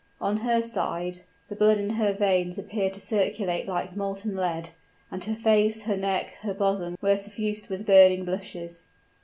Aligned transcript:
On 0.19 0.37
her 0.37 0.63
side, 0.63 1.19
the 1.47 1.55
blood 1.55 1.77
in 1.77 1.91
her 1.91 2.11
veins 2.11 2.57
appeared 2.57 2.93
to 2.93 2.99
circulate 2.99 3.67
like 3.67 3.95
molten 3.95 4.35
lead; 4.35 4.71
and 5.11 5.23
her 5.25 5.35
face, 5.35 5.83
her 5.83 5.95
neck, 5.95 6.33
her 6.41 6.55
bosom 6.55 6.97
were 7.03 7.15
suffused 7.15 7.69
with 7.69 7.85
burning 7.85 8.25
blushes. 8.25 8.85